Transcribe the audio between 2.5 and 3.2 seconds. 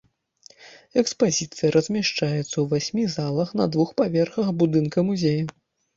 васьмі